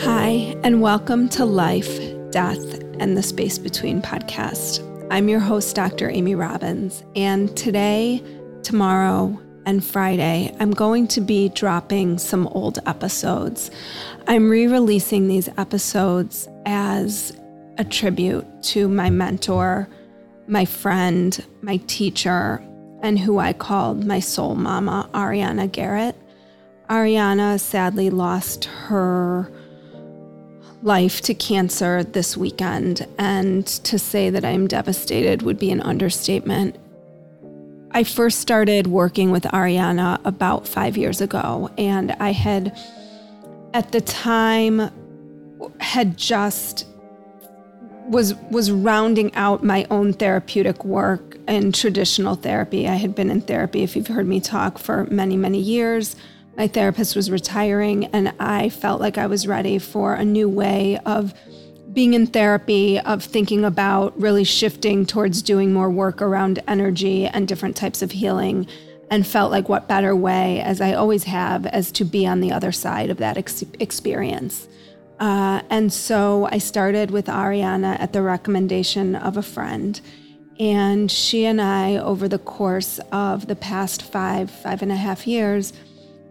[0.00, 1.98] Hi, and welcome to Life,
[2.30, 4.86] Death, and the Space Between podcast.
[5.10, 6.08] I'm your host, Dr.
[6.08, 8.22] Amy Robbins, and today,
[8.62, 13.70] tomorrow, and Friday, I'm going to be dropping some old episodes.
[14.26, 17.36] I'm re releasing these episodes as
[17.78, 19.88] a tribute to my mentor,
[20.48, 22.62] my friend, my teacher,
[23.02, 26.16] and who I called my soul mama, Ariana Garrett.
[26.90, 29.48] Ariana sadly lost her
[30.82, 36.76] life to cancer this weekend, and to say that I'm devastated would be an understatement.
[37.92, 42.76] I first started working with Ariana about five years ago, and I had,
[43.72, 44.90] at the time,
[45.78, 46.88] had just
[48.08, 52.88] was was rounding out my own therapeutic work in traditional therapy.
[52.88, 56.16] I had been in therapy, if you've heard me talk, for many many years
[56.56, 60.98] my therapist was retiring, and I felt like I was ready for a new way
[61.06, 61.32] of
[61.92, 67.48] being in therapy, of thinking about really shifting towards doing more work around energy and
[67.48, 68.66] different types of healing,
[69.10, 72.52] and felt like what better way, as I always have, as to be on the
[72.52, 74.68] other side of that ex- experience.
[75.18, 80.00] Uh, and so I started with Ariana at the recommendation of a friend.
[80.58, 85.26] And she and I, over the course of the past five, five and a half
[85.26, 85.72] years,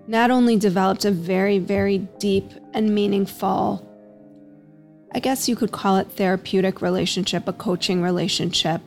[0.09, 3.85] not only developed a very, very deep and meaningful,
[5.13, 8.81] I guess you could call it therapeutic relationship, a coaching relationship,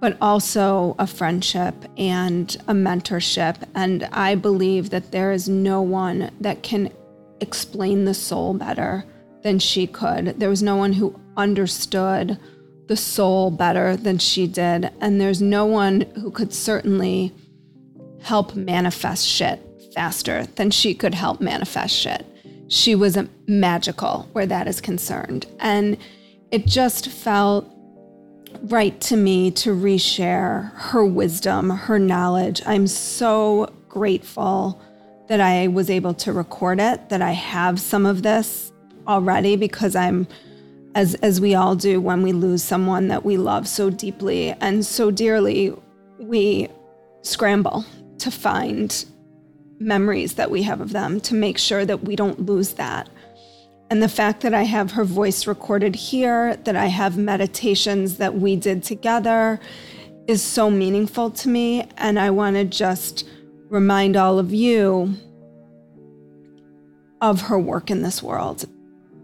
[0.00, 3.56] but also a friendship and a mentorship.
[3.74, 6.92] And I believe that there is no one that can
[7.40, 9.06] explain the soul better
[9.42, 10.38] than she could.
[10.38, 12.38] There was no one who understood
[12.86, 14.90] the soul better than she did.
[15.00, 17.32] And there's no one who could certainly
[18.20, 19.63] help manifest shit
[19.94, 22.26] faster than she could help manifest shit.
[22.68, 25.46] She was magical where that is concerned.
[25.60, 25.96] And
[26.50, 27.70] it just felt
[28.62, 32.62] right to me to reshare her wisdom, her knowledge.
[32.66, 34.80] I'm so grateful
[35.28, 38.72] that I was able to record it, that I have some of this
[39.06, 40.26] already because I'm
[40.94, 44.86] as as we all do when we lose someone that we love so deeply and
[44.86, 45.74] so dearly,
[46.18, 46.68] we
[47.22, 47.84] scramble
[48.18, 49.04] to find
[49.84, 53.08] memories that we have of them to make sure that we don't lose that.
[53.90, 58.34] And the fact that I have her voice recorded here, that I have meditations that
[58.34, 59.60] we did together
[60.26, 61.88] is so meaningful to me.
[61.98, 63.28] And I want to just
[63.68, 65.14] remind all of you
[67.20, 68.64] of her work in this world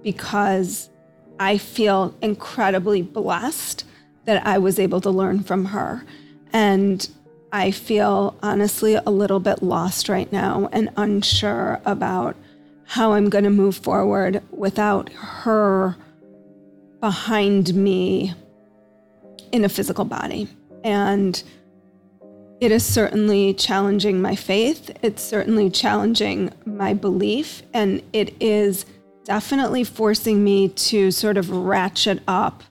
[0.02, 0.90] because
[1.38, 3.84] I feel incredibly blessed
[4.26, 6.04] that I was able to learn from her.
[6.52, 7.08] And
[7.52, 12.36] I feel honestly a little bit lost right now and unsure about
[12.84, 15.96] how I'm going to move forward without her
[17.00, 18.34] behind me
[19.52, 20.48] in a physical body.
[20.84, 21.42] And
[22.60, 24.90] it is certainly challenging my faith.
[25.02, 27.62] It's certainly challenging my belief.
[27.72, 28.86] And it is
[29.24, 32.62] definitely forcing me to sort of ratchet up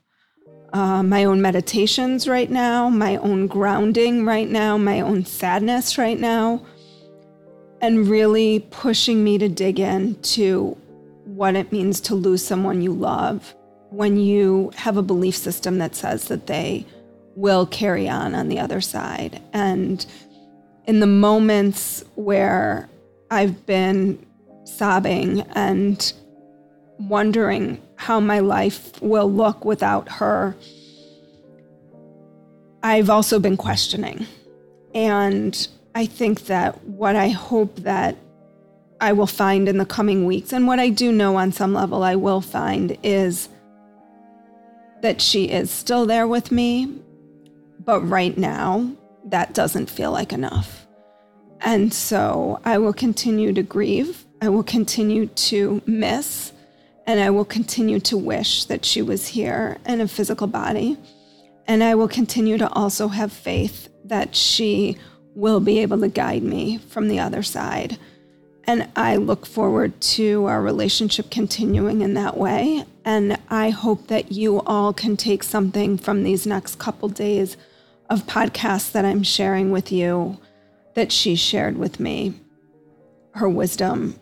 [0.73, 6.19] uh, my own meditations right now, my own grounding right now, my own sadness right
[6.19, 6.63] now,
[7.81, 10.77] and really pushing me to dig into
[11.25, 13.55] what it means to lose someone you love
[13.89, 16.85] when you have a belief system that says that they
[17.35, 19.41] will carry on on the other side.
[19.53, 20.05] And
[20.85, 22.89] in the moments where
[23.31, 24.23] I've been
[24.65, 26.13] sobbing and
[26.99, 30.55] wondering how my life will look without her,
[32.83, 34.25] I've also been questioning.
[34.93, 38.15] And I think that what I hope that
[39.01, 42.03] I will find in the coming weeks, and what I do know on some level
[42.03, 43.49] I will find, is
[45.01, 46.93] that she is still there with me.
[47.85, 48.91] But right now,
[49.25, 50.85] that doesn't feel like enough.
[51.61, 54.25] And so I will continue to grieve.
[54.41, 56.51] I will continue to miss.
[57.09, 60.95] And I will continue to wish that she was here in a physical body.
[61.65, 64.95] And I will continue to also have faith that she
[65.33, 67.97] will be able to guide me from the other side.
[68.65, 72.85] And I look forward to our relationship continuing in that way.
[73.03, 77.57] And I hope that you all can take something from these next couple days
[78.11, 80.37] of podcasts that I'm sharing with you
[80.93, 82.35] that she shared with me
[83.33, 84.19] her wisdom,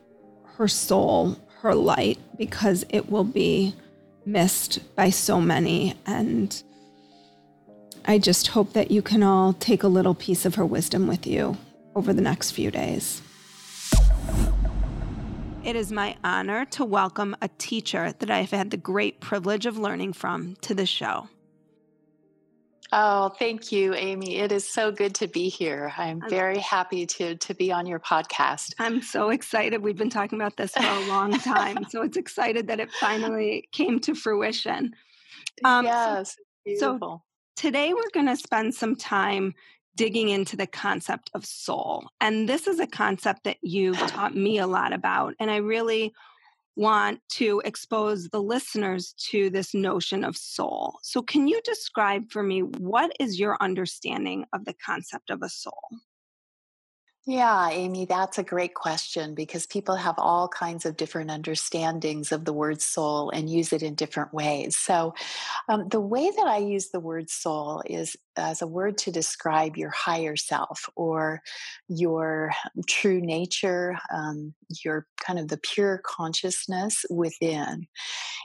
[0.56, 3.74] her soul, her light because it will be
[4.26, 5.96] missed by so many.
[6.06, 6.62] And
[8.06, 11.26] I just hope that you can all take a little piece of her wisdom with
[11.26, 11.58] you
[11.96, 13.22] over the next few days.
[15.64, 19.78] it is my honor to welcome a teacher that I've had the great privilege of
[19.78, 21.28] learning from to the show.
[22.92, 24.38] Oh, thank you, Amy.
[24.38, 25.92] It is so good to be here.
[25.98, 28.74] I'm very happy to to be on your podcast.
[28.80, 29.84] I'm so excited.
[29.84, 33.68] We've been talking about this for a long time, so it's excited that it finally
[33.72, 34.96] came to fruition.
[35.66, 36.38] Um, yes,
[36.78, 37.22] so, so
[37.56, 39.54] today we're going to spend some time
[39.96, 44.60] digging into the concept of soul, and this is a concept that you've taught me
[44.60, 46.14] a lot about, and I really
[46.78, 51.00] want to expose the listeners to this notion of soul.
[51.02, 55.50] So, can you describe for me what is your understanding of the concept of a
[55.50, 55.74] soul?
[57.30, 62.46] Yeah, Amy, that's a great question because people have all kinds of different understandings of
[62.46, 64.78] the word soul and use it in different ways.
[64.78, 65.14] So,
[65.70, 69.78] um, the way that I use the word soul is as a word to describe
[69.78, 71.42] your higher self or
[71.90, 72.52] your
[72.88, 74.54] true nature, um,
[74.86, 77.88] your kind of the pure consciousness within.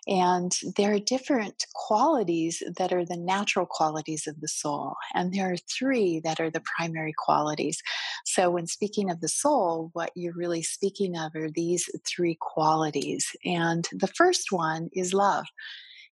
[0.06, 4.94] And there are different qualities that are the natural qualities of the soul.
[5.14, 7.82] And there are three that are the primary qualities.
[8.24, 13.26] So, when speaking of the soul, what you're really speaking of are these three qualities.
[13.44, 15.44] And the first one is love.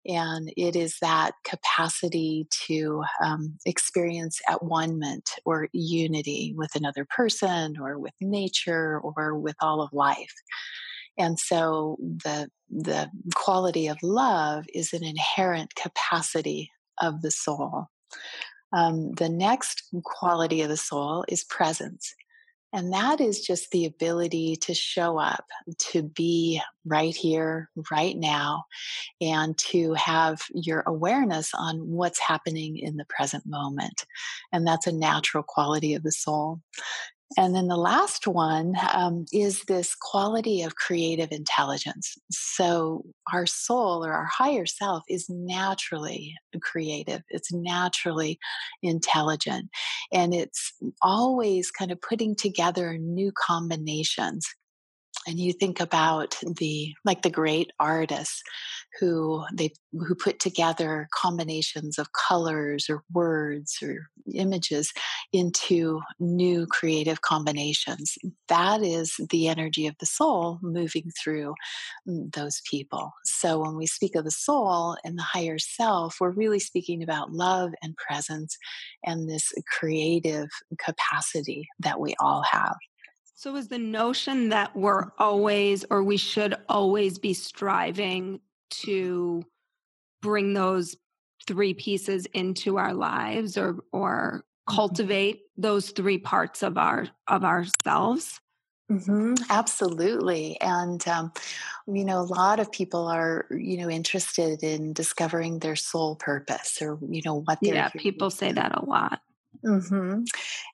[0.06, 5.00] And it is that capacity to um, experience at one
[5.46, 10.34] or unity with another person or with nature or with all of life.
[11.16, 16.70] And so the the quality of love is an inherent capacity
[17.00, 17.86] of the soul.
[18.72, 22.12] Um, the next quality of the soul is presence.
[22.74, 25.44] And that is just the ability to show up,
[25.78, 28.64] to be right here, right now,
[29.20, 34.04] and to have your awareness on what's happening in the present moment.
[34.52, 36.60] And that's a natural quality of the soul.
[37.36, 42.16] And then the last one um, is this quality of creative intelligence.
[42.30, 48.38] So, our soul or our higher self is naturally creative, it's naturally
[48.82, 49.70] intelligent,
[50.12, 50.72] and it's
[51.02, 54.46] always kind of putting together new combinations
[55.26, 58.42] and you think about the like the great artists
[59.00, 64.92] who they who put together combinations of colors or words or images
[65.32, 68.16] into new creative combinations
[68.48, 71.54] that is the energy of the soul moving through
[72.08, 73.12] mm, those people.
[73.24, 77.32] So when we speak of the soul and the higher self we're really speaking about
[77.32, 78.56] love and presence
[79.04, 80.48] and this creative
[80.78, 82.76] capacity that we all have
[83.34, 88.40] so, is the notion that we're always or we should always be striving
[88.70, 89.42] to
[90.22, 90.96] bring those
[91.46, 94.74] three pieces into our lives or or mm-hmm.
[94.76, 98.40] cultivate those three parts of our of ourselves?
[98.90, 100.60] Mm-hmm, absolutely.
[100.60, 101.32] And, um,
[101.86, 106.82] you know, a lot of people are, you know, interested in discovering their soul purpose
[106.82, 107.74] or, you know, what they're.
[107.74, 109.20] Yeah, people say that a lot.
[109.64, 110.24] Mm-hmm.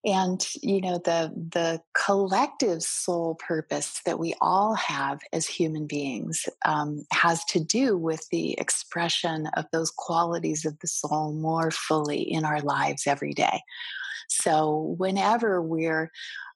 [0.05, 6.49] And you know the the collective soul purpose that we all have as human beings
[6.65, 12.21] um, has to do with the expression of those qualities of the soul more fully
[12.21, 13.63] in our lives every day.
[14.29, 16.11] So whenever we're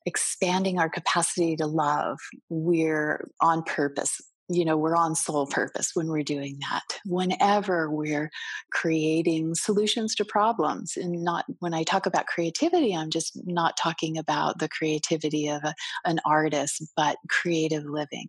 [0.07, 6.09] expanding our capacity to love, we're on purpose you know, we're on soul purpose when
[6.09, 6.83] we're doing that.
[7.07, 8.31] Whenever we're
[8.73, 14.19] creating solutions to problems, and not when I talk about creativity, I'm just not talking
[14.19, 18.29] about the creativity of a, an artist, but creative living.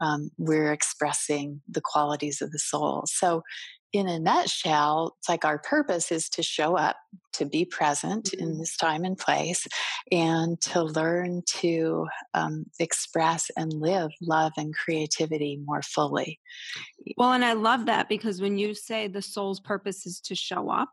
[0.00, 3.04] Um, we're expressing the qualities of the soul.
[3.06, 3.42] So
[3.94, 6.96] in a nutshell, it's like our purpose is to show up,
[7.34, 8.42] to be present mm-hmm.
[8.42, 9.68] in this time and place,
[10.10, 16.40] and to learn to um, express and live love and creativity more fully.
[17.16, 20.70] Well, and I love that because when you say the soul's purpose is to show
[20.70, 20.90] up,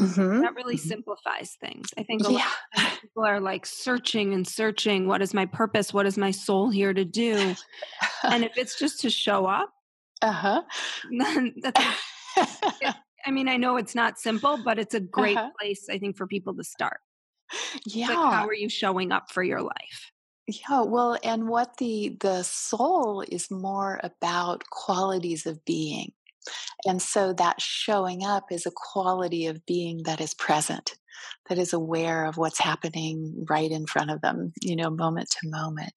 [0.00, 0.42] Mm-hmm.
[0.42, 0.88] That really mm-hmm.
[0.88, 1.88] simplifies things.
[1.98, 2.38] I think a yeah.
[2.76, 5.08] lot of people are like searching and searching.
[5.08, 5.92] What is my purpose?
[5.92, 7.56] What is my soul here to do?
[8.22, 9.70] and if it's just to show up,
[10.22, 10.62] uh huh,
[11.18, 11.80] Then that's
[13.26, 15.50] I mean, I know it's not simple, but it's a great uh-huh.
[15.58, 17.00] place, I think, for people to start.
[17.86, 18.08] Yeah.
[18.08, 20.12] Like how are you showing up for your life?
[20.46, 26.12] Yeah, well, and what the the soul is more about qualities of being.
[26.86, 30.94] And so that showing up is a quality of being that is present,
[31.48, 35.50] that is aware of what's happening right in front of them, you know, moment to
[35.50, 35.92] moment.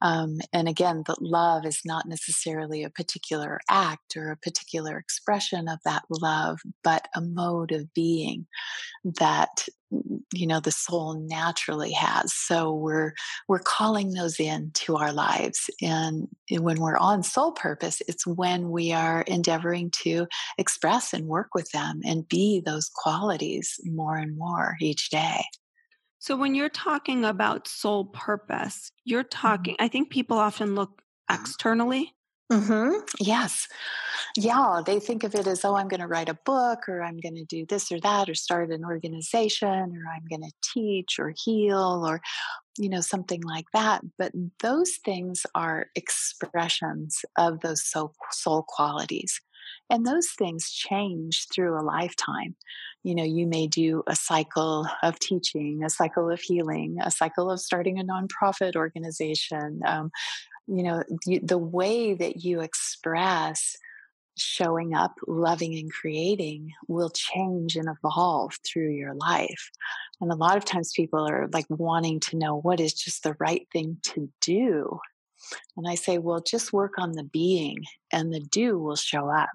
[0.00, 5.68] Um, and again, the love is not necessarily a particular act or a particular expression
[5.68, 8.46] of that love, but a mode of being
[9.04, 9.66] that
[10.34, 12.34] you know the soul naturally has.
[12.34, 13.14] So we're
[13.48, 15.70] we're calling those in to our lives.
[15.80, 20.26] And when we're on soul purpose it's when we are endeavoring to
[20.58, 25.42] express and work with them and be those qualities more and more each day
[26.18, 29.40] so when you're talking about soul purpose you're mm-hmm.
[29.40, 32.14] talking i think people often look externally
[32.50, 33.00] Mm-hmm.
[33.20, 33.68] Yes.
[34.34, 34.80] Yeah.
[34.84, 37.34] They think of it as, oh, I'm going to write a book or I'm going
[37.34, 41.34] to do this or that or start an organization or I'm going to teach or
[41.36, 42.22] heal or,
[42.78, 44.02] you know, something like that.
[44.16, 44.32] But
[44.62, 49.42] those things are expressions of those soul, soul qualities.
[49.90, 52.54] And those things change through a lifetime.
[53.04, 57.50] You know, you may do a cycle of teaching, a cycle of healing, a cycle
[57.50, 60.10] of starting a nonprofit organization, um,
[60.68, 63.76] you know you, the way that you express
[64.36, 69.70] showing up loving and creating will change and evolve through your life.
[70.20, 73.34] And a lot of times people are like wanting to know what is just the
[73.40, 75.00] right thing to do.
[75.76, 79.48] And i say well just work on the being and the do will show up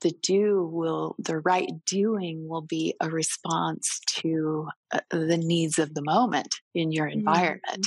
[0.00, 5.94] the do will the right doing will be a response to uh, the needs of
[5.94, 7.20] the moment in your mm-hmm.
[7.20, 7.86] environment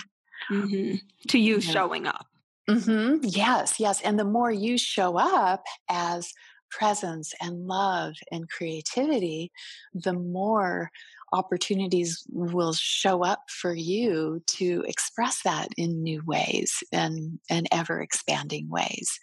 [0.50, 0.96] mm-hmm.
[1.28, 2.26] to you showing up
[2.70, 3.26] Mm-hmm.
[3.28, 4.00] Yes, yes.
[4.02, 6.32] And the more you show up as
[6.70, 9.52] presence and love and creativity,
[9.94, 10.92] the more
[11.34, 18.02] opportunities will show up for you to express that in new ways and, and ever
[18.02, 19.20] expanding ways.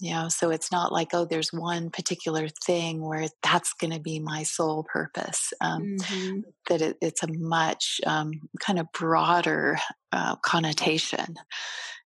[0.00, 4.00] You know, so it's not like, oh, there's one particular thing where that's going to
[4.00, 5.52] be my sole purpose.
[5.60, 6.40] Um, mm-hmm.
[6.68, 9.78] That it, it's a much um, kind of broader
[10.12, 11.36] uh, connotation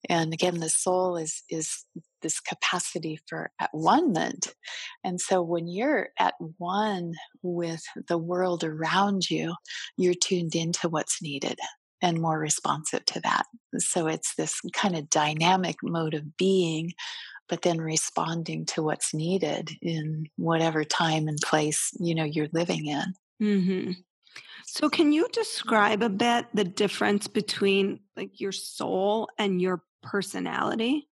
[0.08, 1.84] and again the soul is is
[2.22, 4.14] this capacity for at one
[5.04, 9.54] and so when you're at one with the world around you
[9.96, 11.58] you're tuned into what's needed
[12.00, 13.44] and more responsive to that
[13.78, 16.92] so it's this kind of dynamic mode of being
[17.48, 22.86] but then responding to what's needed in whatever time and place you know you're living
[22.86, 23.90] in mm-hmm.
[24.66, 31.08] so can you describe a bit the difference between like your soul and your personality?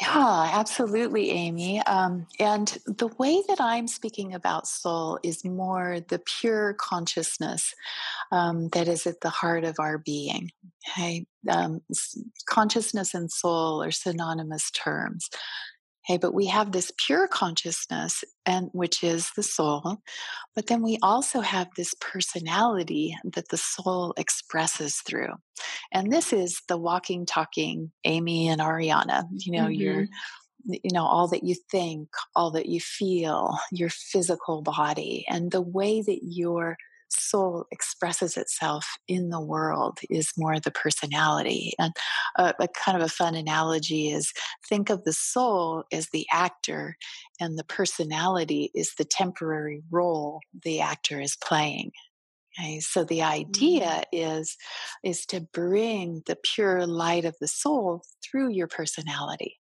[0.00, 1.80] Yeah, absolutely, Amy.
[1.82, 7.72] Um, and the way that I'm speaking about soul is more the pure consciousness
[8.32, 10.50] um, that is at the heart of our being.
[10.88, 11.80] Okay, um,
[12.46, 15.28] consciousness and soul are synonymous terms.
[16.06, 20.02] Okay, but we have this pure consciousness, and which is the soul,
[20.54, 25.32] but then we also have this personality that the soul expresses through.
[25.92, 29.24] And this is the walking, talking Amy and Ariana.
[29.32, 29.80] You know, mm-hmm.
[29.80, 30.06] you're
[30.66, 35.60] you know all that you think all that you feel your physical body and the
[35.60, 36.76] way that you're
[37.14, 41.74] soul expresses itself in the world is more the personality.
[41.78, 41.92] And
[42.36, 44.32] a, a, kind of a fun analogy is
[44.68, 46.96] think of the soul as the actor,
[47.40, 51.92] and the personality is the temporary role the actor is playing.
[52.58, 54.40] Okay, so the idea mm-hmm.
[54.40, 54.56] is
[55.02, 59.58] is to bring the pure light of the soul through your personality.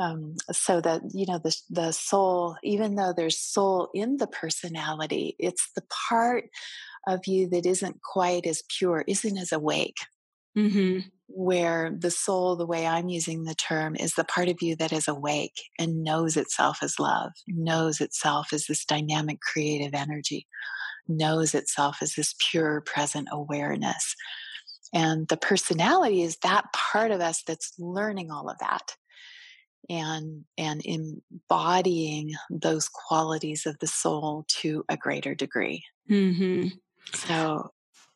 [0.00, 5.34] Um, so that you know the the soul, even though there's soul in the personality,
[5.40, 6.44] it's the part
[7.08, 9.96] of you that isn't quite as pure, isn't as awake.
[10.56, 11.00] Mm-hmm.
[11.26, 14.92] Where the soul, the way I'm using the term, is the part of you that
[14.92, 20.46] is awake and knows itself as love, knows itself as this dynamic creative energy,
[21.06, 24.14] knows itself as this pure present awareness.
[24.94, 28.94] And the personality is that part of us that's learning all of that
[29.88, 35.84] and and embodying those qualities of the soul to a greater degree.
[36.10, 36.68] Mm-hmm.
[37.14, 37.70] So,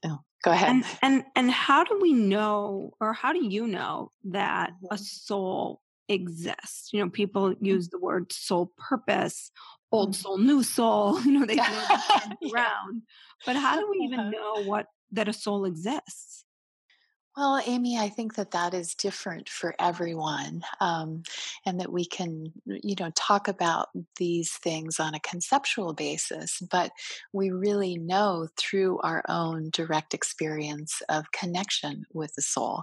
[0.04, 0.70] oh, go ahead.
[0.70, 5.80] And, and and how do we know, or how do you know that a soul
[6.08, 6.90] exists?
[6.92, 7.64] You know, people mm-hmm.
[7.64, 9.50] use the word soul purpose,
[9.90, 10.22] old mm-hmm.
[10.22, 11.20] soul, new soul.
[11.24, 12.36] You know, they around.
[12.40, 12.66] yeah.
[13.46, 14.30] But how do we even uh-huh.
[14.30, 16.44] know what that a soul exists?
[17.36, 21.22] Well, Amy, I think that that is different for everyone, um,
[21.64, 26.92] and that we can, you know, talk about these things on a conceptual basis, but
[27.32, 32.82] we really know through our own direct experience of connection with the soul.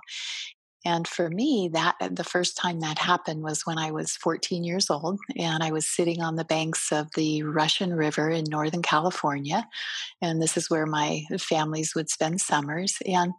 [0.85, 4.63] And for me, that uh, the first time that happened was when I was 14
[4.63, 8.81] years old, and I was sitting on the banks of the Russian River in Northern
[8.81, 9.67] California,
[10.21, 12.97] and this is where my families would spend summers.
[13.05, 13.33] And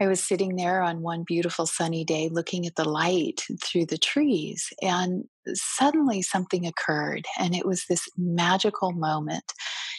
[0.00, 3.98] I was sitting there on one beautiful sunny day, looking at the light through the
[3.98, 9.52] trees, and suddenly something occurred, and it was this magical moment.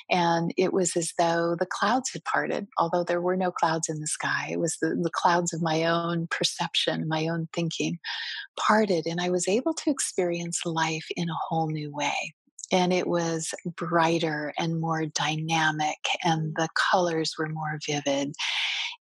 [0.09, 3.99] And it was as though the clouds had parted, although there were no clouds in
[3.99, 4.49] the sky.
[4.51, 7.99] It was the, the clouds of my own perception, my own thinking
[8.59, 9.05] parted.
[9.05, 12.33] And I was able to experience life in a whole new way
[12.73, 18.33] and it was brighter and more dynamic and the colors were more vivid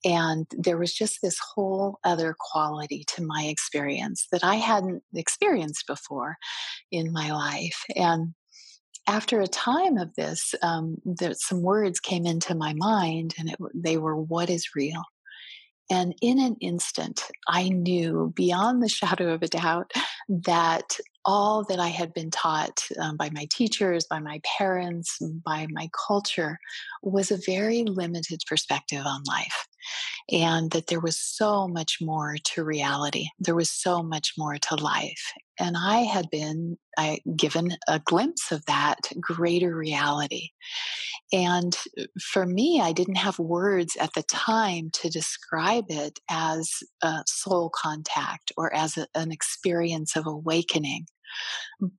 [0.04, 5.86] and there was just this whole other quality to my experience that i hadn't experienced
[5.86, 6.36] before
[6.90, 8.34] in my life and
[9.08, 10.96] after a time of this, um,
[11.32, 15.02] some words came into my mind, and it, they were, What is real?
[15.90, 19.92] And in an instant, I knew beyond the shadow of a doubt
[20.28, 25.66] that all that I had been taught um, by my teachers, by my parents, by
[25.70, 26.58] my culture
[27.02, 29.66] was a very limited perspective on life
[30.30, 33.26] and that there was so much more to reality.
[33.38, 35.32] There was so much more to life.
[35.60, 40.50] And I had been I, given a glimpse of that greater reality.
[41.32, 46.70] And uh, for me, I didn't have words at the time to describe it as
[47.02, 51.06] a soul contact or as a, an experience of awakening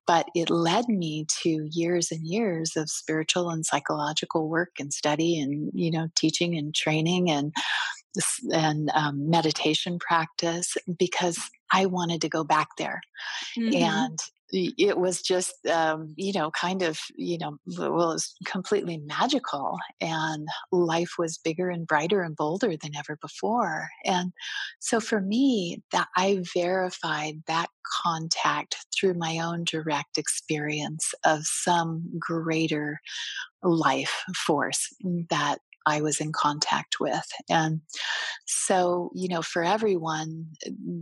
[0.06, 5.40] but it led me to years and years of spiritual and psychological work and study
[5.40, 7.54] and you know teaching and training and
[8.52, 11.40] and um, meditation practice because
[11.72, 13.02] I wanted to go back there.
[13.58, 13.84] Mm-hmm.
[13.84, 14.20] And
[14.52, 19.78] it was just, um, you know, kind of, you know, well, it was completely magical.
[20.02, 23.90] And life was bigger and brighter and bolder than ever before.
[24.06, 24.32] And
[24.80, 27.68] so for me, that I verified that
[28.04, 33.00] contact through my own direct experience of some greater
[33.64, 34.88] life force
[35.30, 37.26] that I was in contact with.
[37.50, 37.82] And
[38.46, 40.48] so, you know, for everyone,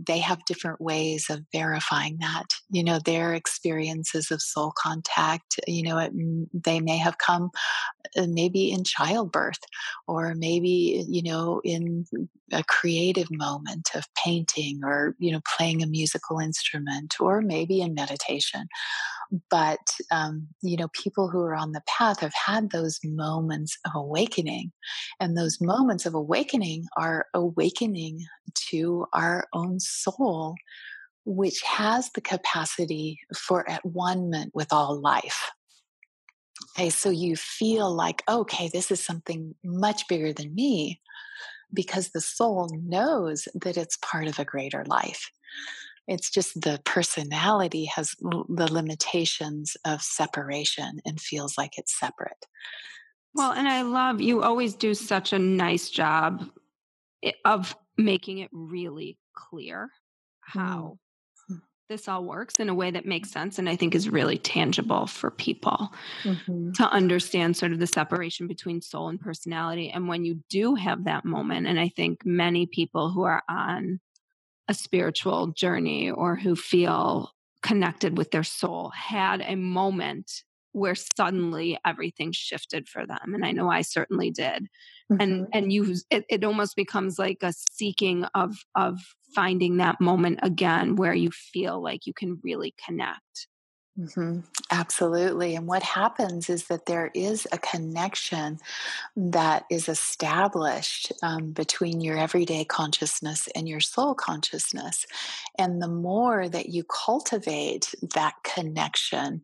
[0.06, 2.54] they have different ways of verifying that.
[2.70, 7.50] You know, their experiences of soul contact, you know, it, mm, they may have come
[8.16, 9.60] maybe in childbirth
[10.06, 12.06] or maybe, you know, in
[12.52, 17.94] a creative moment of painting or, you know, playing a musical instrument or maybe in
[17.94, 18.68] meditation.
[19.50, 19.78] But
[20.10, 24.72] um, you know people who are on the path have had those moments of awakening
[25.20, 28.24] and those moments of awakening are awakening
[28.70, 30.54] to our own soul
[31.24, 35.50] which has the capacity for at one with all life
[36.78, 41.00] okay so you feel like okay this is something much bigger than me
[41.72, 45.30] because the soul knows that it's part of a greater life
[46.08, 52.46] it's just the personality has l- the limitations of separation and feels like it's separate.
[53.34, 56.48] Well, and I love you always do such a nice job
[57.44, 59.90] of making it really clear
[60.40, 61.07] how mm.
[61.88, 65.06] This all works in a way that makes sense and I think is really tangible
[65.06, 65.90] for people
[66.22, 66.72] mm-hmm.
[66.72, 69.90] to understand sort of the separation between soul and personality.
[69.90, 74.00] And when you do have that moment, and I think many people who are on
[74.68, 81.78] a spiritual journey or who feel connected with their soul had a moment where suddenly
[81.86, 84.64] everything shifted for them and i know i certainly did
[85.10, 85.20] mm-hmm.
[85.20, 88.98] and and you it, it almost becomes like a seeking of of
[89.34, 93.48] finding that moment again where you feel like you can really connect
[93.98, 94.40] Mm-hmm.
[94.70, 95.56] Absolutely.
[95.56, 98.60] And what happens is that there is a connection
[99.16, 105.04] that is established um, between your everyday consciousness and your soul consciousness.
[105.58, 109.42] And the more that you cultivate that connection,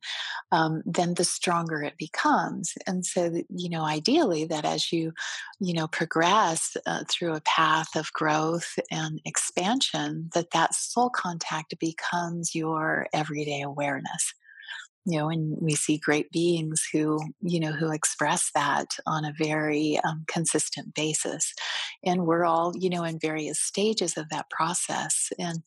[0.52, 2.74] um, then the stronger it becomes.
[2.86, 5.14] And so, you know, ideally, that as you,
[5.58, 11.76] you know, progress uh, through a path of growth and expansion, that that soul contact
[11.80, 14.32] becomes your everyday awareness
[15.06, 19.34] you know and we see great beings who you know who express that on a
[19.38, 21.52] very um, consistent basis
[22.04, 25.62] and we're all you know in various stages of that process and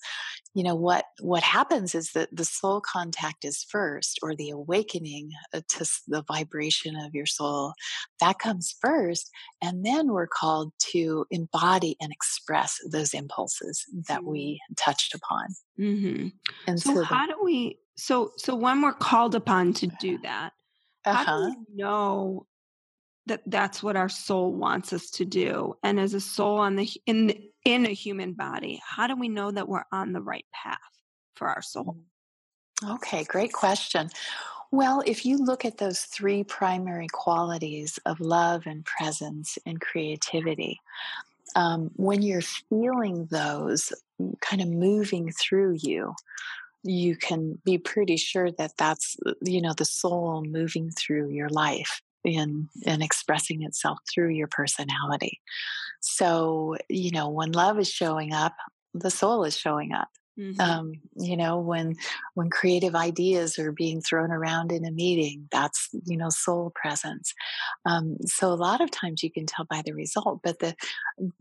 [0.53, 5.29] you know what what happens is that the soul contact is first or the awakening
[5.53, 7.73] uh, to the vibration of your soul
[8.19, 9.29] that comes first
[9.61, 14.73] and then we're called to embody and express those impulses that we mm-hmm.
[14.75, 15.47] touched upon
[15.79, 16.27] mm-hmm.
[16.65, 20.53] and so, so how do we so so when we're called upon to do that
[21.05, 21.23] uh-huh.
[21.23, 21.63] how do we uh-huh.
[21.69, 22.45] know
[23.25, 26.89] that that's what our soul wants us to do and as a soul on the
[27.05, 27.33] in
[27.65, 30.79] in a human body how do we know that we're on the right path
[31.35, 31.97] for our soul
[32.83, 32.95] mm.
[32.95, 34.09] okay great question
[34.71, 40.79] well if you look at those three primary qualities of love and presence and creativity
[41.55, 46.13] um, when you're feeling those mm, kind of moving through you
[46.87, 51.49] you can be pretty sure that that's uh, you know the soul moving through your
[51.49, 55.39] life in in expressing itself through your personality.
[56.01, 58.53] So you know when love is showing up
[58.93, 60.61] the soul is showing up Mm-hmm.
[60.61, 61.95] Um, you know, when
[62.35, 67.33] when creative ideas are being thrown around in a meeting, that's you know soul presence.
[67.85, 70.75] Um, so a lot of times you can tell by the result, but the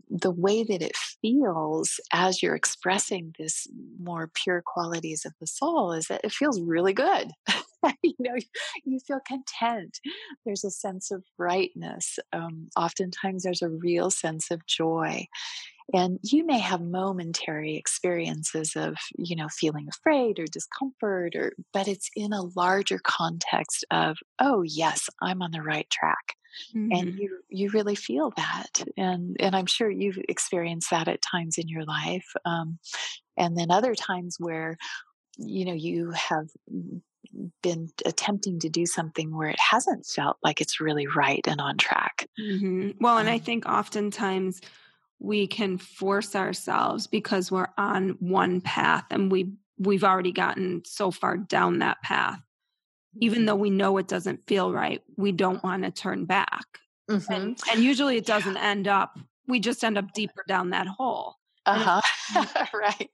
[0.09, 3.67] the way that it feels as you're expressing this
[3.99, 7.29] more pure qualities of the soul is that it feels really good.
[8.01, 8.35] you know,
[8.83, 9.99] you feel content.
[10.45, 12.17] There's a sense of brightness.
[12.33, 15.27] Um, oftentimes, there's a real sense of joy.
[15.93, 21.87] And you may have momentary experiences of, you know, feeling afraid or discomfort, or but
[21.87, 26.35] it's in a larger context of, oh yes, I'm on the right track.
[26.75, 26.91] Mm-hmm.
[26.91, 31.57] And you you really feel that, and and I'm sure you've experienced that at times
[31.59, 32.79] in your life, um,
[33.37, 34.75] and then other times where
[35.37, 36.47] you know you have
[37.61, 41.77] been attempting to do something where it hasn't felt like it's really right and on
[41.77, 42.27] track.
[42.39, 42.91] Mm-hmm.
[42.99, 44.61] Well, and I um think oftentimes
[45.19, 51.11] we can force ourselves because we're on one path and we we've already gotten so
[51.11, 52.39] far down that path.
[53.19, 56.65] Even though we know it doesn't feel right, we don't want to turn back.
[57.09, 57.33] Mm-hmm.
[57.33, 58.69] And, and, usually it doesn't yeah.
[58.69, 61.35] end up, we just end up deeper down that hole.
[61.65, 62.01] Uh
[62.33, 62.65] huh.
[62.73, 63.09] right.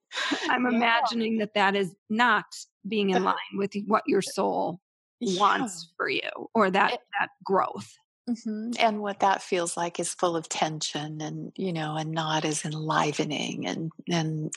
[0.50, 0.78] I'm yeah.
[0.78, 2.46] imagining that that is not
[2.88, 4.80] being in line with what your soul
[5.20, 5.40] yeah.
[5.40, 6.22] wants for you
[6.54, 7.94] or that, it, that growth.
[8.30, 8.72] Mm-hmm.
[8.80, 12.64] And what that feels like is full of tension and, you know, and not as
[12.64, 14.54] enlivening and, and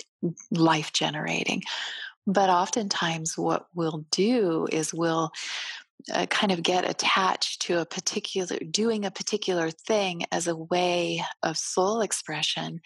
[0.50, 1.62] life generating.
[2.28, 5.30] But oftentimes, what we'll do is we'll
[6.12, 11.22] uh, kind of get attached to a particular, doing a particular thing as a way
[11.42, 12.80] of soul expression.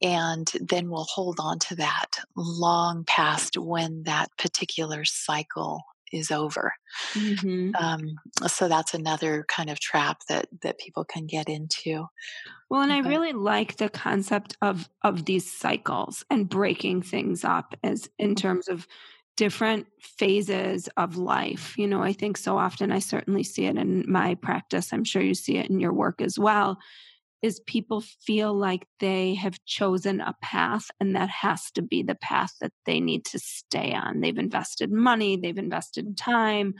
[0.00, 6.74] And then we'll hold on to that long past when that particular cycle is over.
[7.14, 7.74] Mm-hmm.
[7.74, 12.06] Um, so that's another kind of trap that that people can get into.
[12.68, 17.74] Well, and I really like the concept of of these cycles and breaking things up
[17.82, 18.34] as in mm-hmm.
[18.34, 18.86] terms of
[19.36, 21.76] different phases of life.
[21.78, 24.92] You know, I think so often I certainly see it in my practice.
[24.92, 26.78] I'm sure you see it in your work as well
[27.42, 32.14] is people feel like they have chosen a path and that has to be the
[32.14, 34.20] path that they need to stay on.
[34.20, 36.74] They've invested money, they've invested time,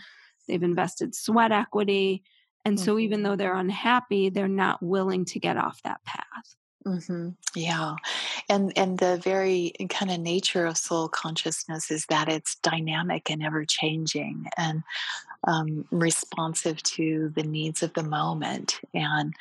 [0.46, 2.22] they've invested sweat equity.
[2.64, 2.84] And mm-hmm.
[2.84, 6.56] so even though they're unhappy, they're not willing to get off that path.
[6.86, 7.28] Mm-hmm.
[7.54, 7.94] Yeah,
[8.48, 13.42] and and the very kind of nature of soul consciousness is that it's dynamic and
[13.42, 14.82] ever changing, and
[15.46, 18.80] um, responsive to the needs of the moment.
[18.94, 19.34] And,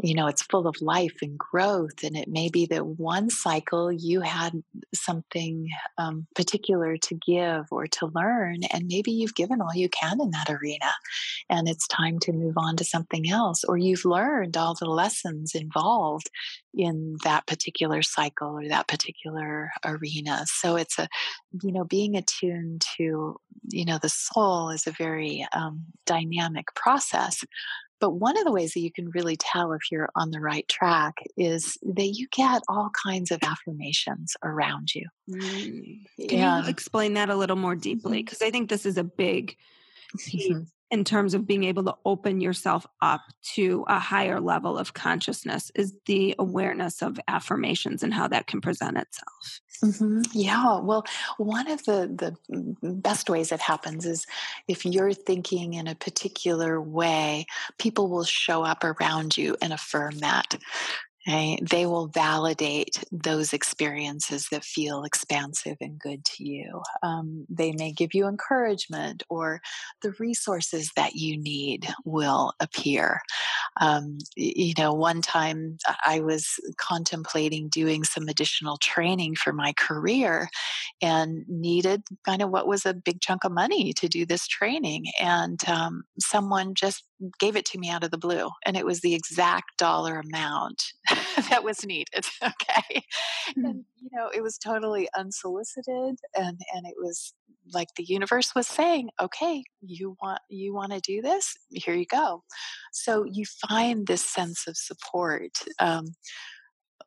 [0.00, 2.02] you know, it's full of life and growth.
[2.02, 4.62] And it may be that one cycle you had
[4.94, 10.20] something um, particular to give or to learn, and maybe you've given all you can
[10.20, 10.92] in that arena,
[11.48, 15.54] and it's time to move on to something else, or you've learned all the lessons
[15.54, 16.30] involved
[16.74, 20.44] in that particular cycle or that particular arena.
[20.46, 21.08] So it's a,
[21.62, 27.44] you know, being attuned to, you know, the soul is a very um, dynamic process.
[28.00, 30.66] But one of the ways that you can really tell if you're on the right
[30.66, 35.06] track is that you get all kinds of affirmations around you.
[35.30, 36.00] Mm.
[36.28, 38.24] Can and, you explain that a little more deeply?
[38.24, 38.48] Because mm-hmm.
[38.48, 39.56] I think this is a big
[40.18, 40.52] piece.
[40.92, 43.22] In terms of being able to open yourself up
[43.54, 48.60] to a higher level of consciousness is the awareness of affirmations and how that can
[48.60, 49.60] present itself.
[49.82, 50.20] Mm-hmm.
[50.34, 51.04] Yeah, well,
[51.38, 54.26] one of the the best ways it happens is
[54.68, 57.46] if you're thinking in a particular way,
[57.78, 60.56] people will show up around you and affirm that.
[61.26, 61.58] Right?
[61.70, 66.82] They will validate those experiences that feel expansive and good to you.
[67.04, 69.60] Um, they may give you encouragement, or
[70.02, 73.20] the resources that you need will appear.
[73.80, 80.48] Um, you know, one time I was contemplating doing some additional training for my career
[81.00, 85.06] and needed kind of what was a big chunk of money to do this training.
[85.20, 87.04] And um, someone just
[87.38, 90.82] gave it to me out of the blue, and it was the exact dollar amount
[91.50, 92.26] that was needed.
[92.42, 93.02] Okay,
[93.50, 93.64] mm-hmm.
[93.64, 97.34] and you know, it was totally unsolicited, and and it was
[97.72, 101.54] like the universe was saying, "Okay, you want you want to do this?
[101.70, 102.42] Here you go."
[102.92, 105.52] So you find this sense of support.
[105.78, 106.14] Um,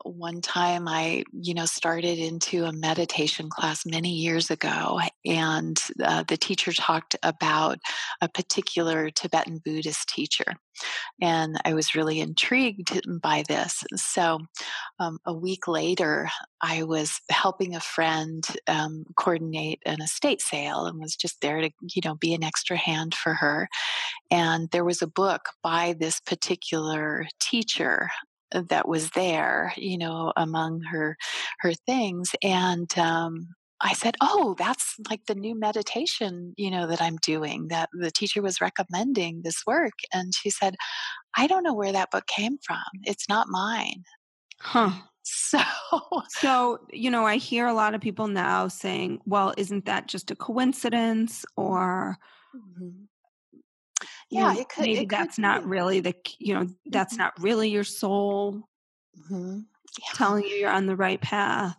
[0.06, 6.24] one time I, you know, started into a meditation class many years ago, and uh,
[6.28, 7.80] the teacher talked about
[8.22, 10.46] a particular Tibetan Buddhist teacher.
[11.22, 13.84] And I was really intrigued by this.
[13.96, 14.40] So
[15.00, 16.30] um, a week later,
[16.62, 21.70] I was helping a friend um, coordinate an estate sale and was just there to,
[21.82, 23.70] you know, be an extra hand for her.
[24.30, 28.10] And there was a book by this particular teacher
[28.62, 31.18] that was there, you know, among her
[31.60, 32.32] her things.
[32.44, 33.50] And um,
[33.82, 37.68] I said, "Oh, that's like the new meditation, you know, that I'm doing.
[37.70, 40.76] That the teacher was recommending this work." And she said,
[41.38, 42.84] "I don't know where that book came from.
[43.04, 44.04] It's not mine."
[44.60, 44.92] Huh.
[45.28, 45.60] So,
[46.30, 50.30] so you know, I hear a lot of people now saying, "Well, isn't that just
[50.30, 52.20] a coincidence?" Or
[52.56, 53.06] mm-hmm
[54.30, 55.70] yeah it could maybe it that's could not be.
[55.70, 57.24] really the you know that's mm-hmm.
[57.24, 58.62] not really your soul
[59.20, 59.60] mm-hmm.
[60.00, 60.06] yeah.
[60.14, 61.76] telling you you're on the right path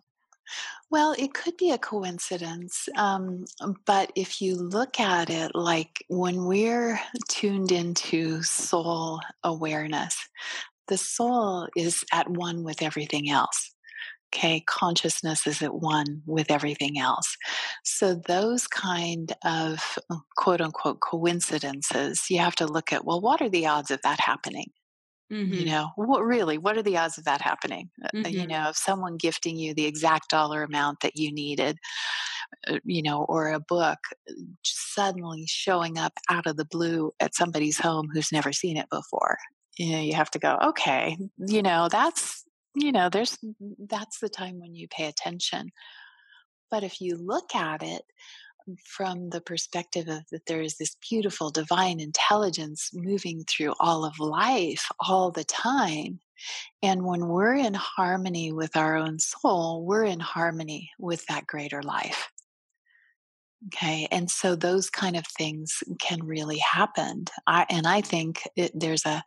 [0.89, 3.45] well, it could be a coincidence, um,
[3.87, 10.17] but if you look at it like when we're tuned into soul awareness,
[10.87, 13.75] the soul is at one with everything else
[14.35, 17.37] okay consciousness is at one with everything else
[17.85, 23.41] so those kind of uh, quote unquote coincidences you have to look at well what
[23.41, 24.71] are the odds of that happening
[25.33, 25.53] mm-hmm.
[25.53, 28.27] you know what really what are the odds of that happening mm-hmm.
[28.27, 31.79] you know of someone gifting you the exact dollar amount that you needed
[32.69, 33.99] uh, you know or a book
[34.65, 39.39] suddenly showing up out of the blue at somebody's home who's never seen it before
[39.79, 42.45] you know you have to go okay you know that's
[42.77, 43.39] you know there's
[43.89, 45.71] that's the time when you pay attention.
[46.71, 48.03] But if you look at it
[48.85, 54.19] from the perspective of that there is this beautiful divine intelligence moving through all of
[54.19, 56.19] life all the time
[56.83, 61.83] and when we're in harmony with our own soul we're in harmony with that greater
[61.83, 62.29] life.
[63.69, 67.27] Okay and so those kind of things can really happen.
[67.47, 69.23] I, and i think it, there's a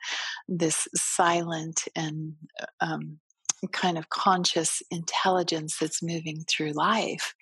[0.50, 3.20] this silent and uh, um,
[3.68, 7.34] kind of conscious intelligence that's moving through life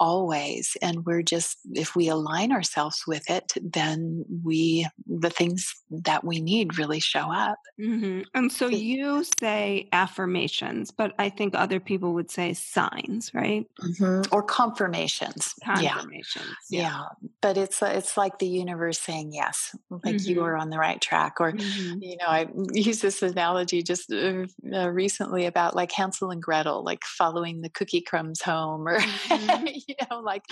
[0.00, 6.24] always and we're just if we align ourselves with it then we the things that
[6.24, 8.22] we need really show up mm-hmm.
[8.34, 14.22] and so you say affirmations but i think other people would say signs right mm-hmm.
[14.34, 16.80] or confirmations confirmations yeah.
[16.80, 16.88] yeah.
[16.88, 20.30] yeah but it's it's like the universe saying yes like mm-hmm.
[20.30, 22.02] you are on the right track or mm-hmm.
[22.02, 26.82] you know i use this analogy just uh, uh, recently about like hansel and gretel
[26.82, 29.66] like following the cookie crumbs home or mm-hmm.
[30.00, 30.44] you know, like,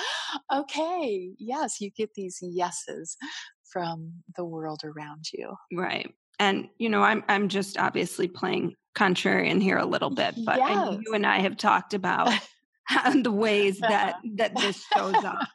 [0.52, 3.16] okay, yes, you get these yeses
[3.64, 5.54] from the world around you.
[5.72, 6.14] Right.
[6.38, 10.98] And you know, I'm I'm just obviously playing contrarian here a little bit, but yes.
[11.06, 12.32] you and I have talked about
[13.22, 15.48] the ways that that this shows up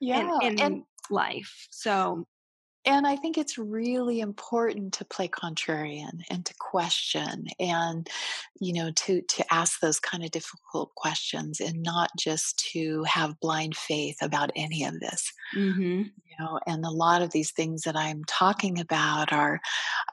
[0.00, 0.38] yeah.
[0.42, 1.66] in, in and, life.
[1.70, 2.26] So
[2.86, 8.08] and I think it's really important to play contrarian and to question and,
[8.60, 13.40] you know, to, to ask those kind of difficult questions and not just to have
[13.40, 15.32] blind faith about any of this.
[15.54, 16.02] Mm-hmm.
[16.38, 19.60] You know, and a lot of these things that I'm talking about are,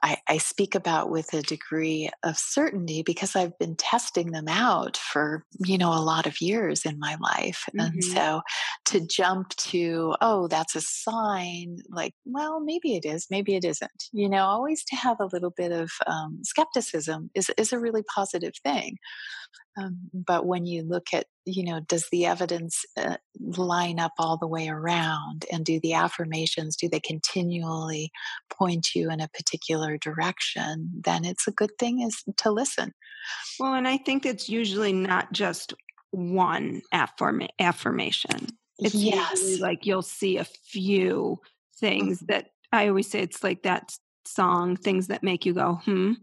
[0.02, 4.96] I, I speak about with a degree of certainty because I've been testing them out
[4.96, 7.64] for, you know, a lot of years in my life.
[7.68, 7.80] Mm-hmm.
[7.80, 8.40] And so
[8.86, 14.04] to jump to, oh, that's a sign, like, well, maybe it is, maybe it isn't.
[14.12, 18.02] You know, always to have a little bit of um, skepticism is, is a really
[18.14, 18.96] positive thing.
[19.76, 24.36] Um, but when you look at, you know, does the evidence uh, line up all
[24.36, 25.46] the way around?
[25.50, 28.10] And do the affirmations, do they continually
[28.50, 30.90] point you in a particular direction?
[31.00, 32.92] Then it's a good thing is to listen.
[33.58, 35.74] Well, and I think it's usually not just
[36.10, 38.46] one affirma- affirmation.
[38.78, 39.60] It's yes.
[39.60, 41.40] like you'll see a few
[41.78, 42.26] things mm-hmm.
[42.26, 46.14] that I always say it's like that song, things that make you go, hmm.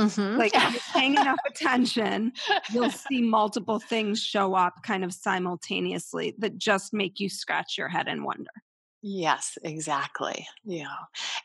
[0.00, 0.38] Mm-hmm.
[0.38, 2.32] Like if you're paying enough attention,
[2.72, 7.88] you'll see multiple things show up kind of simultaneously that just make you scratch your
[7.88, 8.50] head and wonder.
[9.00, 10.46] Yes, exactly.
[10.64, 10.96] Yeah.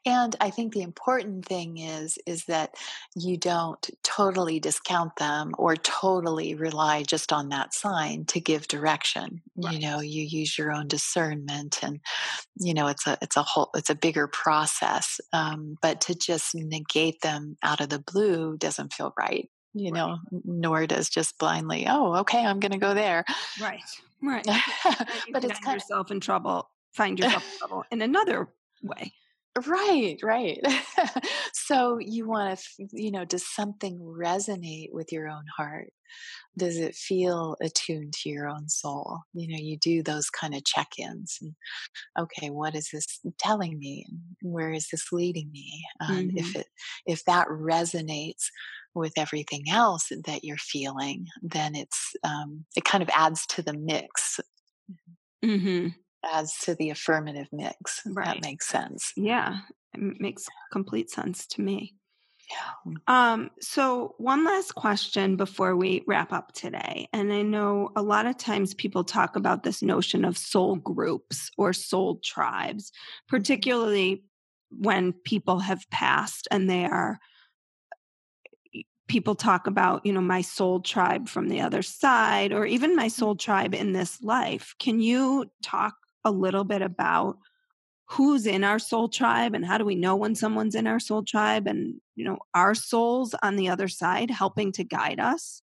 [0.05, 2.75] And I think the important thing is is that
[3.15, 9.41] you don't totally discount them or totally rely just on that sign to give direction.
[9.55, 9.73] Right.
[9.73, 11.99] You know, you use your own discernment and
[12.59, 16.55] you know it's a it's a whole it's a bigger process um, but to just
[16.55, 19.93] negate them out of the blue doesn't feel right you right.
[19.93, 23.23] know nor does just blindly oh okay i'm going to go there
[23.61, 23.81] right
[24.21, 24.45] right
[25.31, 27.43] but it's kind yourself in trouble find yourself
[27.91, 28.49] in another
[28.81, 29.11] way
[29.67, 30.59] Right, right.
[31.53, 35.93] so you want to, you know, does something resonate with your own heart?
[36.57, 39.19] Does it feel attuned to your own soul?
[39.33, 41.39] You know, you do those kind of check ins.
[42.17, 44.07] Okay, what is this telling me?
[44.41, 45.83] Where is this leading me?
[46.01, 46.37] Um, mm-hmm.
[46.37, 46.67] If it,
[47.05, 48.45] if that resonates
[48.95, 53.73] with everything else that you're feeling, then it's um, it kind of adds to the
[53.73, 54.39] mix.
[55.45, 55.89] Mm-hmm
[56.23, 58.01] adds to the affirmative mix.
[58.05, 58.25] Right.
[58.25, 59.11] That makes sense.
[59.15, 59.59] Yeah,
[59.93, 61.95] it makes complete sense to me.
[62.51, 63.33] Yeah.
[63.33, 67.07] Um, so one last question before we wrap up today.
[67.13, 71.49] And I know a lot of times people talk about this notion of soul groups
[71.57, 73.35] or soul tribes, mm-hmm.
[73.37, 74.23] particularly
[74.69, 77.19] when people have passed and they are
[79.07, 83.03] people talk about, you know, my soul tribe from the other side or even my
[83.03, 83.09] mm-hmm.
[83.09, 84.75] soul tribe in this life.
[84.79, 87.37] Can you talk a little bit about
[88.05, 91.23] who's in our soul tribe and how do we know when someone's in our soul
[91.23, 95.61] tribe and you know our souls on the other side helping to guide us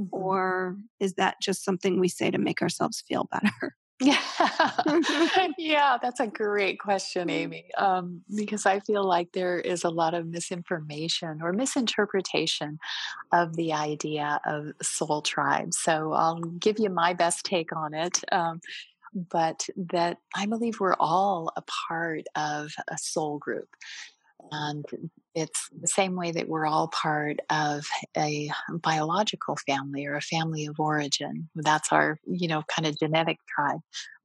[0.00, 0.08] mm-hmm.
[0.12, 4.18] or is that just something we say to make ourselves feel better yeah
[5.58, 10.14] yeah that's a great question amy um, because i feel like there is a lot
[10.14, 12.78] of misinformation or misinterpretation
[13.32, 18.24] of the idea of soul tribe so i'll give you my best take on it
[18.32, 18.60] um,
[19.14, 23.68] but that I believe we're all a part of a soul group.
[24.52, 24.84] And
[25.34, 27.84] it's the same way that we're all part of
[28.16, 31.48] a biological family or a family of origin.
[31.54, 33.80] That's our, you know, kind of genetic tribe.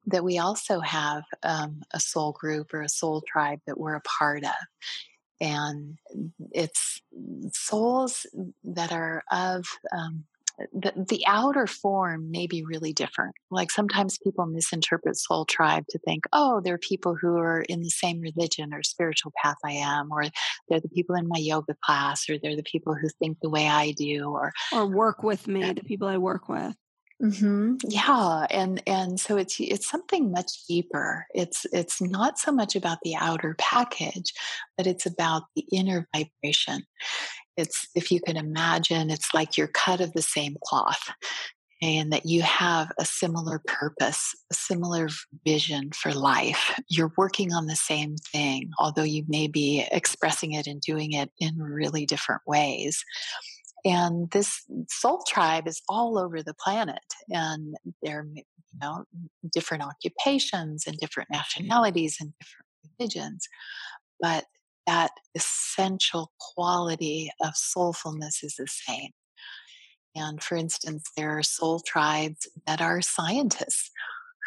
[0.08, 4.02] That we also have um, a soul group or a soul tribe that we're a
[4.02, 4.52] part of.
[5.42, 5.98] And
[6.52, 7.02] it's
[7.52, 8.26] souls
[8.64, 10.24] that are of um,
[10.74, 13.36] the, the outer form may be really different.
[13.52, 17.90] Like sometimes people misinterpret soul tribe to think, oh, they're people who are in the
[17.90, 20.24] same religion or spiritual path I am, or
[20.70, 23.68] they're the people in my yoga class, or they're the people who think the way
[23.68, 26.76] I do, or or work with me, the people I work with.
[27.22, 27.76] Mm-hmm.
[27.88, 31.26] Yeah, and and so it's it's something much deeper.
[31.34, 34.34] It's it's not so much about the outer package,
[34.78, 36.84] but it's about the inner vibration.
[37.58, 41.10] It's, if you can imagine, it's like you're cut of the same cloth
[41.82, 45.10] and that you have a similar purpose, a similar
[45.46, 46.80] vision for life.
[46.88, 51.32] You're working on the same thing, although you may be expressing it and doing it
[51.40, 53.04] in really different ways.
[53.84, 58.44] And this soul tribe is all over the planet, and they're you
[58.82, 59.06] know
[59.54, 62.66] different occupations and different nationalities and different
[63.00, 63.48] religions,
[64.20, 64.46] but
[64.88, 69.12] that essential quality of soulfulness is the same.
[70.16, 73.92] And for instance, there are soul tribes that are scientists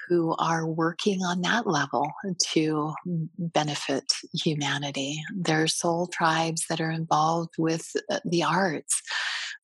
[0.08, 2.10] who are working on that level
[2.52, 2.94] to
[3.36, 5.22] benefit humanity.
[5.34, 9.02] There are soul tribes that are involved with uh, the arts,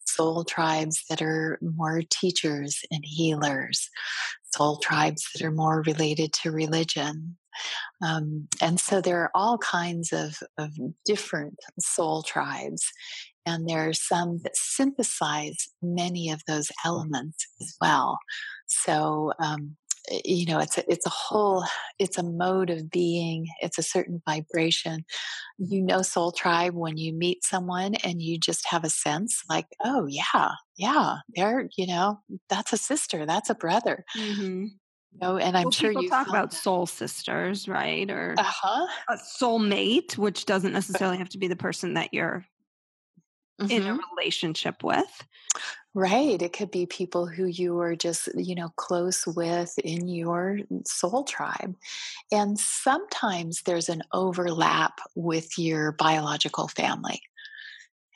[0.07, 3.89] soul tribes that are more teachers and healers,
[4.55, 7.37] soul tribes that are more related to religion,
[8.03, 10.73] um, and so there are all kinds of, of
[11.05, 12.90] different soul tribes.
[13.47, 18.19] And there are some that synthesize many of those elements as well.
[18.67, 19.77] So, um,
[20.25, 21.64] you know, it's a, it's a whole,
[21.99, 23.47] it's a mode of being.
[23.61, 25.05] It's a certain vibration.
[25.59, 29.67] You know, soul tribe when you meet someone and you just have a sense like,
[29.83, 34.05] oh yeah, yeah, they're, you know, that's a sister, that's a brother.
[34.17, 34.67] Mm-hmm
[35.20, 36.57] know, and I'm well, sure you talk about that.
[36.57, 38.11] soul sisters, right?
[38.11, 38.87] Or uh-huh.
[39.09, 42.44] a soul mate, which doesn't necessarily have to be the person that you're
[43.61, 43.70] mm-hmm.
[43.70, 43.98] in a mm-hmm.
[44.16, 45.24] relationship with.
[45.96, 46.42] Right.
[46.42, 51.22] It could be people who you are just, you know, close with in your soul
[51.22, 51.77] tribe.
[52.33, 57.22] And sometimes there's an overlap with your biological family.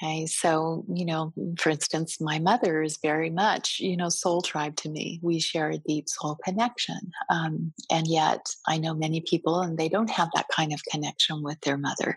[0.00, 4.76] Okay, so, you know, for instance, my mother is very much, you know, soul tribe
[4.76, 5.18] to me.
[5.22, 7.00] We share a deep soul connection.
[7.30, 11.42] Um, and yet I know many people and they don't have that kind of connection
[11.42, 12.16] with their mother.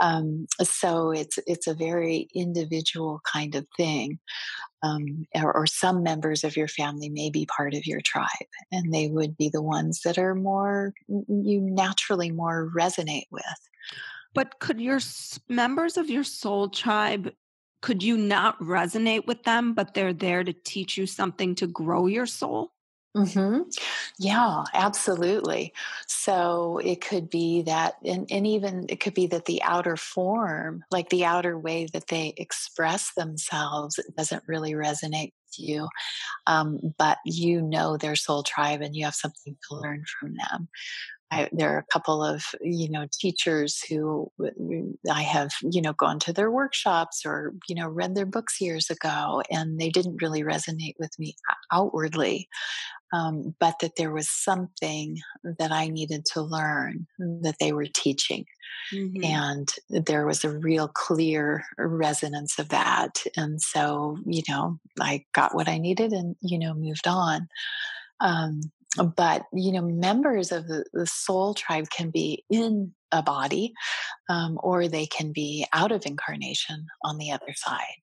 [0.00, 4.18] Um, so it's, it's a very individual kind of thing.
[4.82, 8.28] Um, or, or some members of your family may be part of your tribe
[8.70, 13.44] and they would be the ones that are more, you naturally more resonate with.
[14.34, 15.00] But could your
[15.48, 17.32] members of your soul tribe,
[17.82, 22.06] could you not resonate with them, but they're there to teach you something to grow
[22.06, 22.72] your soul?
[23.16, 23.62] Mm-hmm.
[24.18, 25.72] Yeah, absolutely.
[26.08, 30.82] So it could be that, and, and even it could be that the outer form,
[30.90, 35.88] like the outer way that they express themselves, doesn't really resonate with you.
[36.48, 40.68] Um, but you know their soul tribe and you have something to learn from them.
[41.34, 44.30] I, there are a couple of you know teachers who
[45.10, 48.90] I have you know gone to their workshops or you know read their books years
[48.90, 51.34] ago, and they didn't really resonate with me
[51.72, 52.48] outwardly,
[53.12, 55.18] um, but that there was something
[55.58, 58.44] that I needed to learn that they were teaching.
[58.92, 59.24] Mm-hmm.
[59.24, 63.22] And there was a real clear resonance of that.
[63.36, 67.48] And so, you know, I got what I needed and, you know, moved on.
[68.20, 68.60] Um,
[69.16, 73.72] but you know members of the, the soul tribe can be in a body
[74.28, 78.02] um, or they can be out of incarnation on the other side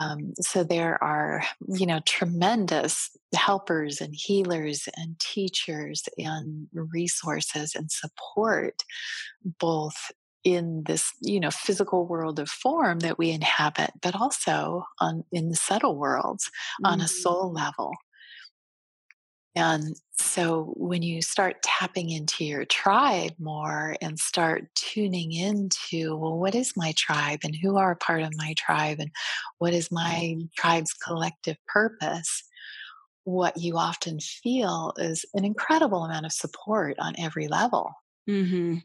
[0.00, 7.90] um, so there are you know tremendous helpers and healers and teachers and resources and
[7.90, 8.82] support
[9.44, 10.10] both
[10.42, 15.50] in this you know physical world of form that we inhabit but also on in
[15.50, 16.92] the subtle worlds mm-hmm.
[16.92, 17.22] on a mm-hmm.
[17.22, 17.92] soul level
[19.56, 26.38] and so when you start tapping into your tribe more and start tuning into, well,
[26.38, 29.10] what is my tribe and who are part of my tribe and
[29.58, 32.44] what is my tribe's collective purpose?
[33.24, 37.90] What you often feel is an incredible amount of support on every level.
[38.28, 38.78] Mm-hmm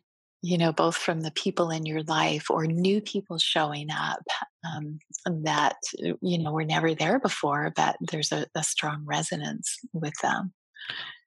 [0.46, 4.22] you know, both from the people in your life or new people showing up
[4.64, 5.00] um,
[5.42, 10.14] that, uh, you know, were never there before, but there's a, a strong resonance with
[10.22, 10.54] them.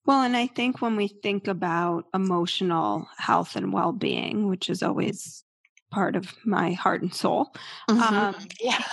[0.07, 4.85] Well, and I think when we think about emotional health and well being, which is
[4.85, 5.43] always
[5.91, 7.51] part of my heart and soul,
[7.91, 8.01] mm-hmm.
[8.01, 8.85] um, yeah.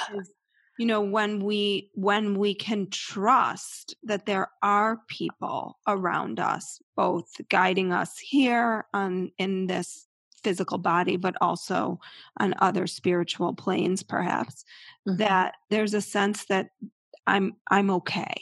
[0.79, 7.27] you know when we when we can trust that there are people around us both
[7.49, 10.07] guiding us here on in this
[10.45, 11.99] physical body, but also
[12.39, 14.63] on other spiritual planes, perhaps,
[15.07, 15.17] mm-hmm.
[15.17, 16.69] that there's a sense that
[17.25, 18.35] I'm I'm okay.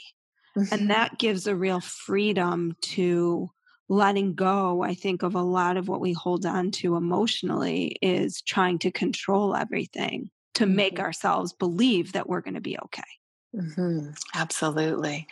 [0.58, 0.74] Mm-hmm.
[0.74, 3.50] And that gives a real freedom to
[3.88, 8.42] letting go, I think, of a lot of what we hold on to emotionally is
[8.42, 10.76] trying to control everything to mm-hmm.
[10.76, 13.02] make ourselves believe that we're going to be okay.
[13.56, 14.10] Mm-hmm.
[14.36, 15.28] Absolutely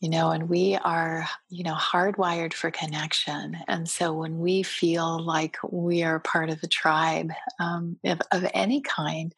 [0.00, 5.20] you know and we are you know hardwired for connection and so when we feel
[5.22, 9.34] like we are part of a tribe um, of, of any kind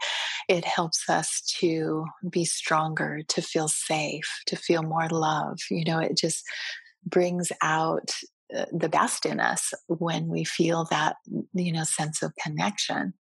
[0.49, 5.99] it helps us to be stronger to feel safe to feel more love you know
[5.99, 6.45] it just
[7.07, 8.11] brings out
[8.73, 11.17] the best in us when we feel that
[11.55, 13.13] you know sense of connection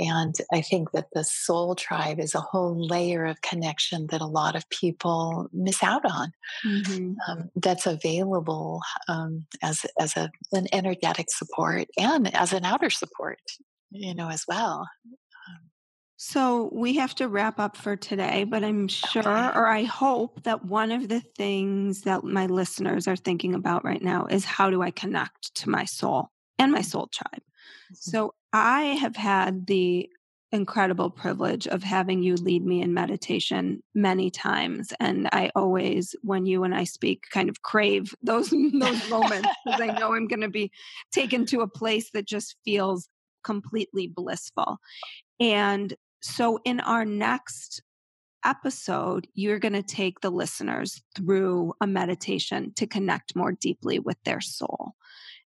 [0.00, 4.26] and i think that the soul tribe is a whole layer of connection that a
[4.26, 6.32] lot of people miss out on
[6.64, 7.12] mm-hmm.
[7.28, 13.40] um, that's available um, as as a, an energetic support and as an outer support
[13.90, 14.88] you know as well
[16.24, 20.64] so we have to wrap up for today, but I'm sure, or I hope, that
[20.64, 24.82] one of the things that my listeners are thinking about right now is how do
[24.82, 27.42] I connect to my soul and my soul tribe?
[27.42, 27.94] Mm-hmm.
[27.96, 30.08] So I have had the
[30.52, 36.44] incredible privilege of having you lead me in meditation many times and i always when
[36.44, 40.42] you and i speak kind of crave those those moments because i know i'm going
[40.42, 40.70] to be
[41.10, 43.08] taken to a place that just feels
[43.42, 44.76] completely blissful
[45.40, 47.82] and so, in our next
[48.44, 54.16] episode, you're going to take the listeners through a meditation to connect more deeply with
[54.24, 54.94] their soul.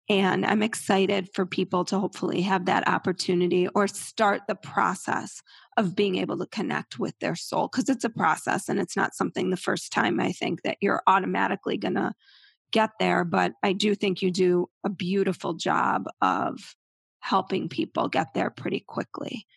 [0.08, 5.42] And I'm excited for people to hopefully have that opportunity or start the process
[5.78, 9.16] of being able to connect with their soul because it's a process and it's not
[9.16, 12.14] something the first time I think that you're automatically going to
[12.72, 13.24] get there.
[13.24, 16.76] But I do think you do a beautiful job of
[17.20, 19.48] helping people get there pretty quickly.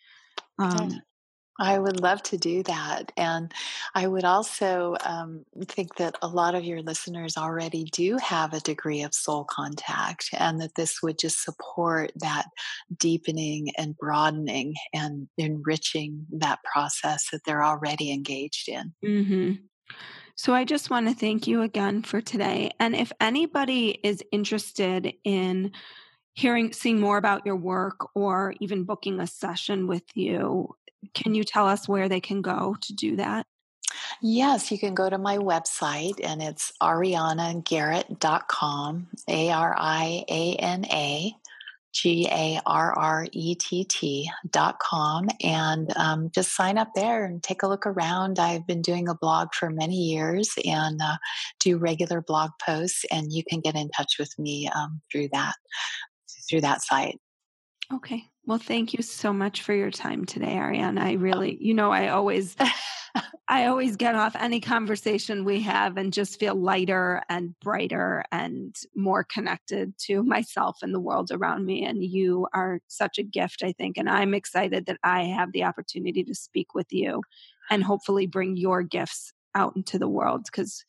[0.59, 1.01] Um,
[1.61, 3.11] I would love to do that.
[3.17, 3.51] And
[3.93, 8.61] I would also um, think that a lot of your listeners already do have a
[8.61, 12.45] degree of soul contact, and that this would just support that
[12.97, 18.93] deepening and broadening and enriching that process that they're already engaged in.
[19.03, 19.51] Mm-hmm.
[20.35, 22.71] So I just want to thank you again for today.
[22.79, 25.73] And if anybody is interested in
[26.39, 30.73] hearing seeing more about your work or even booking a session with you
[31.13, 33.45] can you tell us where they can go to do that
[34.21, 40.85] Yes, you can go to my website and it's arianagarrett.com, A R I A N
[40.85, 41.33] A
[41.91, 47.25] G A R R E T T dot com, and um, just sign up there
[47.25, 48.37] and take a look around.
[48.37, 51.17] I've been doing a blog for many years and uh,
[51.59, 55.55] do regular blog posts, and you can get in touch with me um, through that
[56.49, 57.19] through that site.
[57.93, 58.23] Okay.
[58.45, 61.01] Well, thank you so much for your time today, Ariana.
[61.01, 61.17] I oh.
[61.17, 62.55] really, you know, I always
[63.47, 68.75] I always get off any conversation we have and just feel lighter and brighter and
[68.95, 71.83] more connected to myself and the world around me.
[71.83, 73.97] And you are such a gift, I think.
[73.97, 77.23] And I'm excited that I have the opportunity to speak with you
[77.71, 80.85] and hopefully bring your gifts out into the world because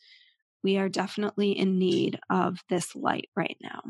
[0.62, 3.80] we are definitely in need of this light right now.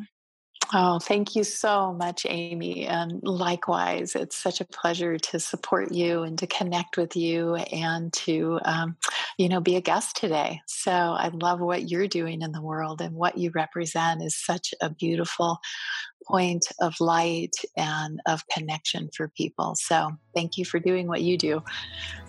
[0.73, 2.87] Oh, thank you so much, Amy.
[2.87, 8.13] And likewise, it's such a pleasure to support you and to connect with you and
[8.13, 8.97] to, um,
[9.37, 10.61] you know, be a guest today.
[10.67, 14.73] So I love what you're doing in the world and what you represent is such
[14.81, 15.59] a beautiful
[16.27, 19.75] point of light and of connection for people.
[19.75, 21.63] So thank you for doing what you do.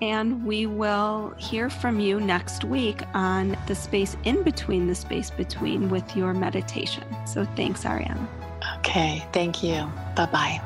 [0.02, 5.30] And we will hear from you next week on the space in between the space
[5.30, 7.04] between with your meditation.
[7.26, 8.28] So thanks, Ariana.
[8.80, 9.92] Okay, thank you.
[10.16, 10.62] Bye bye.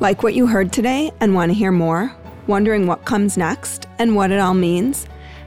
[0.00, 2.14] Like what you heard today and want to hear more?
[2.46, 5.06] Wondering what comes next and what it all means?